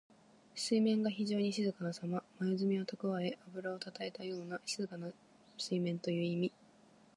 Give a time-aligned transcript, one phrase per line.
[0.55, 2.23] 水面が非情に静かなさま。
[2.39, 5.11] まゆずみをたくわえ、あぶらをたたえたような静かな
[5.59, 6.51] 水面という意味。